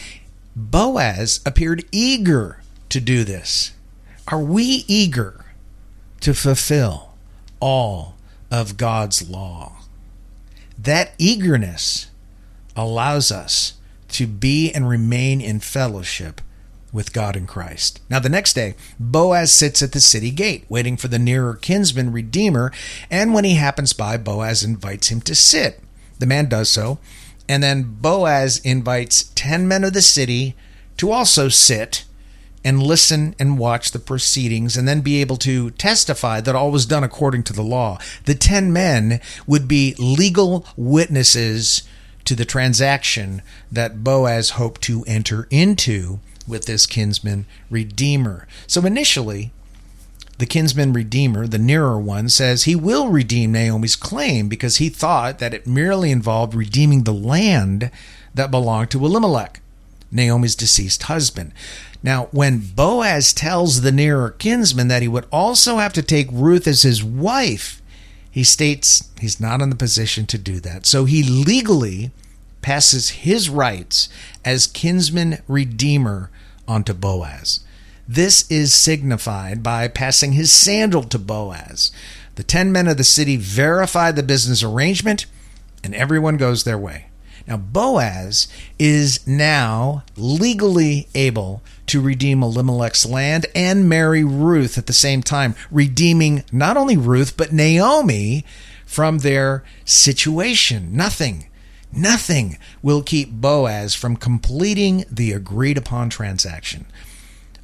Boaz 0.54 1.40
appeared 1.46 1.84
eager 1.92 2.60
to 2.88 3.00
do 3.00 3.24
this. 3.24 3.72
Are 4.28 4.40
we 4.40 4.84
eager 4.86 5.44
to 6.20 6.34
fulfill 6.34 7.14
all 7.60 8.16
of 8.50 8.76
God's 8.76 9.28
law? 9.28 9.76
That 10.78 11.12
eagerness 11.18 12.10
allows 12.76 13.30
us 13.30 13.74
to 14.10 14.26
be 14.26 14.72
and 14.72 14.88
remain 14.88 15.40
in 15.40 15.60
fellowship 15.60 16.40
with 16.92 17.12
God 17.12 17.36
in 17.36 17.46
Christ. 17.46 18.00
Now, 18.08 18.18
the 18.18 18.28
next 18.28 18.54
day, 18.54 18.74
Boaz 18.98 19.52
sits 19.52 19.82
at 19.82 19.92
the 19.92 20.00
city 20.00 20.30
gate, 20.30 20.64
waiting 20.68 20.96
for 20.96 21.08
the 21.08 21.18
nearer 21.18 21.54
kinsman 21.54 22.12
redeemer, 22.12 22.72
and 23.10 23.32
when 23.32 23.44
he 23.44 23.54
happens 23.54 23.92
by, 23.92 24.16
Boaz 24.16 24.64
invites 24.64 25.08
him 25.08 25.20
to 25.22 25.34
sit. 25.34 25.80
The 26.18 26.26
man 26.26 26.48
does 26.48 26.68
so, 26.68 26.98
and 27.48 27.62
then 27.62 27.96
Boaz 28.00 28.58
invites 28.64 29.24
ten 29.34 29.66
men 29.66 29.84
of 29.84 29.92
the 29.92 30.02
city 30.02 30.54
to 30.96 31.10
also 31.10 31.48
sit 31.48 32.04
and 32.62 32.82
listen 32.82 33.34
and 33.38 33.58
watch 33.58 33.90
the 33.90 33.98
proceedings 33.98 34.76
and 34.76 34.86
then 34.86 35.00
be 35.00 35.20
able 35.20 35.38
to 35.38 35.70
testify 35.70 36.40
that 36.42 36.54
all 36.54 36.70
was 36.70 36.84
done 36.84 37.02
according 37.02 37.42
to 37.44 37.54
the 37.54 37.62
law. 37.62 37.98
The 38.26 38.34
ten 38.34 38.72
men 38.72 39.20
would 39.46 39.66
be 39.66 39.94
legal 39.98 40.66
witnesses 40.76 41.82
to 42.26 42.34
the 42.34 42.44
transaction 42.44 43.40
that 43.72 44.04
Boaz 44.04 44.50
hoped 44.50 44.82
to 44.82 45.04
enter 45.06 45.48
into 45.50 46.20
with 46.46 46.66
this 46.66 46.86
kinsman 46.86 47.46
redeemer. 47.70 48.46
So 48.66 48.84
initially, 48.84 49.52
the 50.38 50.46
kinsman 50.46 50.94
redeemer, 50.94 51.46
the 51.46 51.58
nearer 51.58 51.98
one, 51.98 52.30
says 52.30 52.64
he 52.64 52.74
will 52.74 53.08
redeem 53.08 53.52
Naomi's 53.52 53.94
claim 53.94 54.48
because 54.48 54.76
he 54.76 54.88
thought 54.88 55.38
that 55.38 55.52
it 55.52 55.66
merely 55.66 56.10
involved 56.10 56.54
redeeming 56.54 57.04
the 57.04 57.12
land 57.12 57.90
that 58.34 58.50
belonged 58.50 58.90
to 58.92 59.04
Elimelech, 59.04 59.60
Naomi's 60.10 60.54
deceased 60.54 61.04
husband. 61.04 61.52
Now, 62.02 62.28
when 62.32 62.60
Boaz 62.74 63.34
tells 63.34 63.82
the 63.82 63.92
nearer 63.92 64.30
kinsman 64.30 64.88
that 64.88 65.02
he 65.02 65.08
would 65.08 65.26
also 65.30 65.76
have 65.76 65.92
to 65.92 66.02
take 66.02 66.28
Ruth 66.32 66.66
as 66.66 66.82
his 66.82 67.04
wife, 67.04 67.82
he 68.30 68.42
states 68.42 69.10
he's 69.20 69.40
not 69.40 69.60
in 69.60 69.68
the 69.68 69.76
position 69.76 70.24
to 70.26 70.38
do 70.38 70.60
that. 70.60 70.86
So 70.86 71.04
he 71.04 71.22
legally 71.22 72.12
passes 72.62 73.10
his 73.10 73.48
rights 73.48 74.08
as 74.44 74.66
kinsman 74.66 75.38
redeemer 75.48 76.30
onto 76.66 76.92
Boaz. 76.94 77.60
This 78.06 78.50
is 78.50 78.74
signified 78.74 79.62
by 79.62 79.88
passing 79.88 80.32
his 80.32 80.52
sandal 80.52 81.04
to 81.04 81.18
Boaz. 81.18 81.92
The 82.34 82.42
ten 82.42 82.72
men 82.72 82.88
of 82.88 82.96
the 82.96 83.04
city 83.04 83.36
verify 83.36 84.10
the 84.12 84.22
business 84.22 84.62
arrangement, 84.62 85.26
and 85.84 85.94
everyone 85.94 86.36
goes 86.36 86.64
their 86.64 86.78
way. 86.78 87.06
Now, 87.46 87.56
Boaz 87.56 88.48
is 88.78 89.26
now 89.26 90.04
legally 90.16 91.08
able 91.14 91.62
to 91.86 92.00
redeem 92.00 92.42
Elimelech's 92.42 93.04
land 93.04 93.46
and 93.54 93.88
marry 93.88 94.22
Ruth 94.22 94.78
at 94.78 94.86
the 94.86 94.92
same 94.92 95.22
time, 95.22 95.54
redeeming 95.70 96.44
not 96.52 96.76
only 96.76 96.96
Ruth, 96.96 97.36
but 97.36 97.52
Naomi 97.52 98.44
from 98.86 99.18
their 99.18 99.64
situation. 99.84 100.96
Nothing 100.96 101.46
Nothing 101.92 102.58
will 102.82 103.02
keep 103.02 103.30
Boaz 103.30 103.94
from 103.94 104.16
completing 104.16 105.04
the 105.10 105.32
agreed 105.32 105.76
upon 105.76 106.08
transaction. 106.08 106.86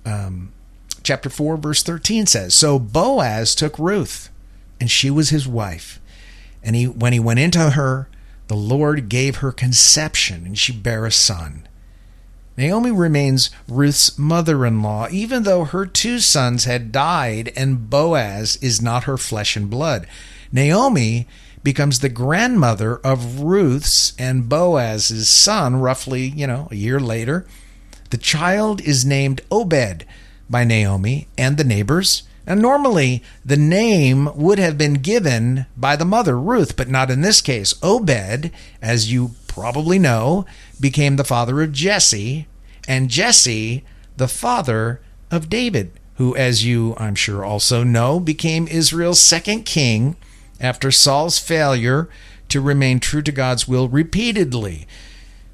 Um, 0.04 0.52
chapter 1.02 1.30
4, 1.30 1.56
verse 1.56 1.82
13 1.82 2.26
says 2.26 2.54
So 2.54 2.78
Boaz 2.78 3.54
took 3.54 3.78
Ruth, 3.78 4.30
and 4.80 4.90
she 4.90 5.10
was 5.10 5.30
his 5.30 5.46
wife. 5.46 6.00
And 6.62 6.74
he, 6.74 6.86
when 6.86 7.12
he 7.12 7.20
went 7.20 7.38
into 7.38 7.70
her, 7.70 8.08
the 8.48 8.56
Lord 8.56 9.08
gave 9.08 9.36
her 9.36 9.52
conception, 9.52 10.44
and 10.44 10.58
she 10.58 10.72
bare 10.72 11.06
a 11.06 11.12
son. 11.12 11.66
Naomi 12.56 12.90
remains 12.90 13.50
Ruth's 13.68 14.18
mother 14.18 14.64
in 14.64 14.82
law, 14.82 15.08
even 15.10 15.42
though 15.42 15.64
her 15.64 15.84
two 15.84 16.20
sons 16.20 16.64
had 16.64 16.90
died 16.90 17.52
and 17.54 17.90
Boaz 17.90 18.56
is 18.62 18.80
not 18.80 19.04
her 19.04 19.18
flesh 19.18 19.56
and 19.56 19.68
blood. 19.68 20.06
Naomi 20.50 21.26
becomes 21.66 21.98
the 21.98 22.08
grandmother 22.08 22.98
of 22.98 23.40
Ruth's 23.40 24.12
and 24.20 24.48
Boaz's 24.48 25.28
son, 25.28 25.74
roughly, 25.74 26.28
you 26.28 26.46
know, 26.46 26.68
a 26.70 26.76
year 26.76 27.00
later. 27.00 27.44
The 28.10 28.18
child 28.18 28.80
is 28.82 29.04
named 29.04 29.40
Obed 29.50 30.04
by 30.48 30.62
Naomi 30.62 31.26
and 31.36 31.56
the 31.56 31.64
neighbors. 31.64 32.22
And 32.46 32.62
normally, 32.62 33.20
the 33.44 33.56
name 33.56 34.30
would 34.36 34.60
have 34.60 34.78
been 34.78 34.94
given 34.94 35.66
by 35.76 35.96
the 35.96 36.04
mother, 36.04 36.38
Ruth, 36.38 36.76
but 36.76 36.88
not 36.88 37.10
in 37.10 37.22
this 37.22 37.40
case. 37.40 37.74
Obed, 37.82 38.52
as 38.80 39.10
you 39.10 39.32
probably 39.48 39.98
know, 39.98 40.46
became 40.78 41.16
the 41.16 41.24
father 41.24 41.60
of 41.62 41.72
Jesse, 41.72 42.46
and 42.86 43.10
Jesse, 43.10 43.84
the 44.16 44.28
father 44.28 45.00
of 45.32 45.50
David, 45.50 45.90
who, 46.14 46.36
as 46.36 46.64
you, 46.64 46.94
I'm 46.96 47.16
sure, 47.16 47.44
also 47.44 47.82
know, 47.82 48.20
became 48.20 48.68
Israel's 48.68 49.18
second 49.18 49.64
king 49.64 50.14
after 50.60 50.90
Saul's 50.90 51.38
failure 51.38 52.08
to 52.48 52.60
remain 52.60 53.00
true 53.00 53.22
to 53.22 53.32
God's 53.32 53.66
will 53.66 53.88
repeatedly. 53.88 54.86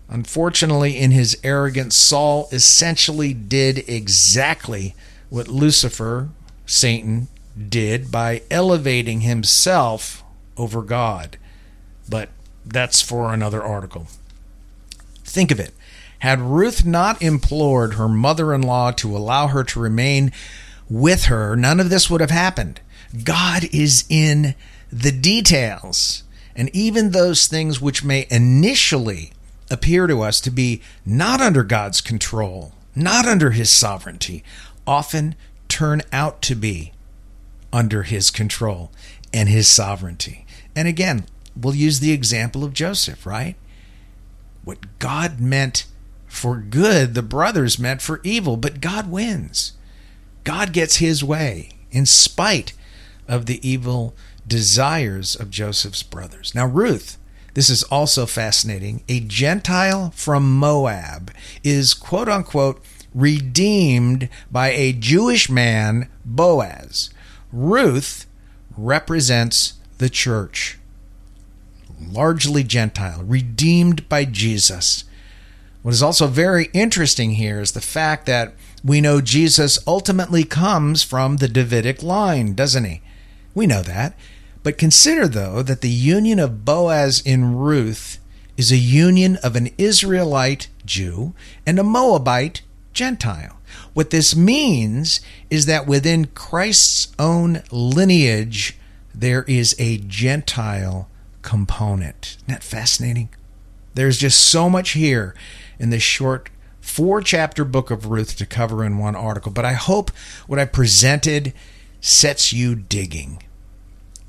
Unfortunately, 0.09 0.99
in 0.99 1.11
his 1.11 1.38
arrogance, 1.42 1.97
Saul 1.97 2.49
essentially 2.52 3.32
did 3.32 3.88
exactly 3.88 4.94
what 5.30 5.49
Lucifer, 5.49 6.28
Satan, 6.66 7.28
did 7.68 8.11
by 8.11 8.42
elevating 8.50 9.23
himself 9.23 10.23
over 10.56 10.82
God. 10.82 11.38
But 12.09 12.28
that's 12.64 13.00
for 13.00 13.32
another 13.32 13.62
article. 13.62 14.06
Think 15.25 15.50
of 15.50 15.59
it. 15.59 15.73
Had 16.18 16.40
Ruth 16.40 16.85
not 16.85 17.21
implored 17.23 17.94
her 17.94 18.09
mother 18.09 18.54
in 18.54 18.62
law 18.62 18.90
to 18.92 19.16
allow 19.16 19.49
her 19.49 19.64
to 19.64 19.80
remain 19.80 20.30
with 20.88 21.25
her, 21.25 21.56
none 21.56 21.80
of 21.80 21.90
this 21.90 22.11
would 22.11 22.21
have 22.21 22.30
happened. 22.30 22.80
God 23.25 23.64
is 23.73 24.04
in 24.09 24.54
the 24.92 25.12
details. 25.12 26.22
And 26.54 26.68
even 26.75 27.11
those 27.11 27.46
things 27.46 27.80
which 27.80 28.04
may 28.04 28.26
initially 28.30 29.32
appear 29.70 30.06
to 30.06 30.20
us 30.20 30.40
to 30.42 30.50
be 30.50 30.82
not 31.06 31.40
under 31.40 31.64
God's 31.64 32.02
control, 32.02 32.75
not 32.94 33.26
under 33.26 33.52
His 33.52 33.70
sovereignty, 33.70 34.44
often 34.87 35.34
turn 35.68 36.02
out 36.12 36.42
to 36.42 36.54
be 36.54 36.92
under 37.72 38.02
His 38.02 38.30
control 38.30 38.92
and 39.32 39.49
His 39.49 39.66
sovereignty. 39.66 40.44
And 40.76 40.87
again, 40.87 41.25
we'll 41.56 41.75
use 41.75 42.00
the 42.00 42.12
example 42.12 42.62
of 42.62 42.75
Joseph, 42.75 43.25
right? 43.25 43.56
What 44.62 44.99
God 44.99 45.40
meant 45.40 45.87
for 46.26 46.58
good, 46.58 47.14
the 47.14 47.22
brothers 47.22 47.78
meant 47.78 48.02
for 48.02 48.20
evil, 48.22 48.58
but 48.58 48.80
God 48.80 49.11
wins. 49.11 49.72
God 50.44 50.72
gets 50.72 50.96
His 50.96 51.25
way 51.25 51.70
in 51.90 52.04
spite 52.04 52.75
of 53.28 53.46
the 53.46 53.66
evil 53.66 54.14
desires 54.46 55.34
of 55.34 55.50
Joseph's 55.50 56.02
brothers. 56.02 56.54
Now, 56.54 56.66
Ruth, 56.66 57.18
this 57.54 57.68
is 57.68 57.82
also 57.84 58.26
fascinating. 58.26 59.02
A 59.08 59.20
Gentile 59.20 60.11
from 60.14 60.58
Moab 60.58 61.32
is 61.62 61.94
quote 61.94 62.28
unquote 62.28 62.82
redeemed 63.14 64.28
by 64.50 64.70
a 64.70 64.92
Jewish 64.92 65.50
man, 65.50 66.08
Boaz. 66.25 67.11
Ruth 67.52 68.26
represents 68.76 69.75
the 69.99 70.08
church, 70.08 70.78
largely 72.00 72.64
Gentile, 72.64 73.22
redeemed 73.22 74.08
by 74.08 74.25
Jesus. 74.25 75.04
What 75.82 75.92
is 75.92 76.02
also 76.02 76.26
very 76.26 76.70
interesting 76.72 77.33
here 77.33 77.61
is 77.61 77.72
the 77.72 77.81
fact 77.81 78.26
that 78.26 78.55
we 78.85 79.00
know 79.00 79.20
Jesus 79.20 79.78
ultimately 79.87 80.44
comes 80.44 81.02
from 81.02 81.37
the 81.37 81.48
Davidic 81.48 82.02
line, 82.02 82.55
doesn't 82.55 82.85
he? 82.85 83.02
We 83.55 83.66
know 83.66 83.83
that. 83.83 84.14
But 84.62 84.79
consider, 84.79 85.27
though, 85.27 85.62
that 85.62 85.81
the 85.81 85.90
union 85.90 86.38
of 86.38 86.64
Boaz 86.64 87.20
in 87.25 87.57
Ruth 87.57 88.18
is 88.57 88.70
a 88.70 88.77
union 88.77 89.37
of 89.37 89.57
an 89.57 89.70
Israelite 89.79 90.68
Jew 90.85 91.35
and 91.66 91.79
a 91.79 91.85
Moabite 91.85 92.62
Gentile. 92.92 93.59
What 93.94 94.11
this 94.11 94.37
means 94.37 95.20
is 95.51 95.66
that 95.66 95.87
within 95.87 96.27
Christ's 96.27 97.12
own 97.18 97.62
lineage, 97.70 98.77
there 99.14 99.42
is 99.44 99.75
a 99.79 99.98
Gentile 99.98 101.09
component. 101.42 102.37
Isn't 102.38 102.48
that 102.48 102.62
fascinating? 102.62 103.31
There's 103.94 104.18
just 104.18 104.38
so 104.38 104.70
much 104.70 104.90
here 104.90 105.35
in 105.79 105.90
this 105.90 106.03
short 106.03 106.51
four 106.81 107.20
chapter 107.20 107.64
book 107.64 107.90
of 107.90 108.07
Ruth 108.07 108.37
to 108.37 108.46
cover 108.46 108.85
in 108.85 108.98
one 108.98 109.16
article, 109.16 109.53
but 109.53 109.64
I 109.64 109.72
hope 109.72 110.11
what 110.46 110.59
I 110.59 110.64
presented 110.64 111.53
sets 112.01 112.53
you 112.53 112.75
digging. 112.75 113.42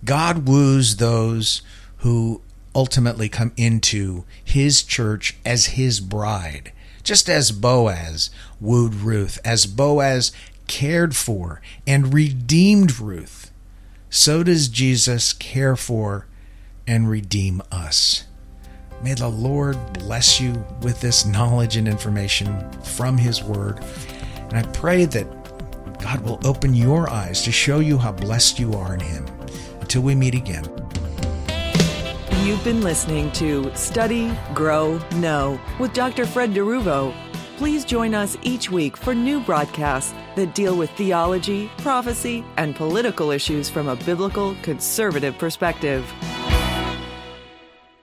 God 0.05 0.47
woos 0.47 0.97
those 0.97 1.61
who 1.97 2.41
ultimately 2.75 3.29
come 3.29 3.53
into 3.55 4.25
his 4.43 4.83
church 4.83 5.37
as 5.45 5.67
his 5.67 5.99
bride, 5.99 6.71
just 7.03 7.29
as 7.29 7.51
Boaz 7.51 8.29
wooed 8.59 8.95
Ruth, 8.95 9.39
as 9.45 9.65
Boaz 9.65 10.31
cared 10.67 11.15
for 11.15 11.61
and 11.85 12.13
redeemed 12.13 12.99
Ruth. 12.99 13.51
So 14.09 14.43
does 14.43 14.67
Jesus 14.67 15.33
care 15.33 15.75
for 15.75 16.27
and 16.87 17.09
redeem 17.09 17.61
us. 17.71 18.25
May 19.03 19.13
the 19.15 19.27
Lord 19.27 19.77
bless 19.93 20.39
you 20.39 20.65
with 20.81 21.01
this 21.01 21.25
knowledge 21.25 21.75
and 21.75 21.87
information 21.87 22.71
from 22.81 23.17
His 23.17 23.43
Word. 23.43 23.83
And 24.49 24.57
I 24.57 24.63
pray 24.71 25.05
that 25.05 25.27
God 25.99 26.21
will 26.21 26.39
open 26.45 26.73
your 26.73 27.09
eyes 27.09 27.41
to 27.43 27.51
show 27.51 27.79
you 27.79 27.97
how 27.97 28.11
blessed 28.11 28.59
you 28.59 28.73
are 28.73 28.93
in 28.93 28.99
Him. 28.99 29.25
Until 29.83 30.03
we 30.03 30.15
meet 30.15 30.33
again. 30.33 30.63
You've 32.43 32.63
been 32.63 32.79
listening 32.79 33.29
to 33.33 33.69
Study, 33.75 34.31
Grow, 34.53 34.97
Know 35.15 35.59
with 35.77 35.91
Dr. 35.91 36.25
Fred 36.25 36.53
DeRuvo. 36.53 37.13
Please 37.57 37.83
join 37.83 38.15
us 38.15 38.37
each 38.43 38.71
week 38.71 38.95
for 38.95 39.13
new 39.13 39.41
broadcasts 39.41 40.13
that 40.37 40.55
deal 40.55 40.77
with 40.77 40.89
theology, 40.91 41.69
prophecy, 41.79 42.45
and 42.55 42.77
political 42.77 43.29
issues 43.29 43.69
from 43.69 43.89
a 43.89 43.97
biblical 43.97 44.55
conservative 44.61 45.37
perspective. 45.37 46.09